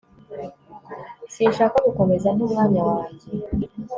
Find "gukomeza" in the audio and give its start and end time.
1.87-2.27